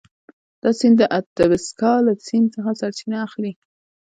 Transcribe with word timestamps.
دا 0.61 0.69
سیند 0.79 0.95
د 0.99 1.03
اتبسکا 1.19 1.93
له 2.05 2.13
سیند 2.27 2.47
څخه 2.55 2.71
سرچینه 2.79 3.17
اخلي. 3.27 3.53